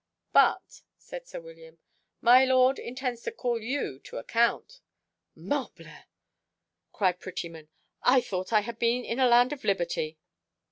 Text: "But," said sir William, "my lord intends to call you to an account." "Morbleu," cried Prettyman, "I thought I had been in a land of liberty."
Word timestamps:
"But," 0.33 0.81
said 0.97 1.27
sir 1.27 1.39
William, 1.39 1.77
"my 2.21 2.43
lord 2.43 2.79
intends 2.79 3.21
to 3.21 3.31
call 3.31 3.61
you 3.61 3.99
to 3.99 4.15
an 4.15 4.21
account." 4.21 4.81
"Morbleu," 5.35 6.05
cried 6.91 7.19
Prettyman, 7.19 7.69
"I 8.01 8.19
thought 8.19 8.51
I 8.51 8.61
had 8.61 8.79
been 8.79 9.05
in 9.05 9.19
a 9.19 9.27
land 9.27 9.53
of 9.53 9.63
liberty." 9.63 10.17